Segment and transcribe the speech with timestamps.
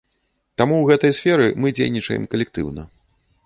[0.61, 2.81] Таму ў гэтай сферы мы дзейнічаем калектыўна.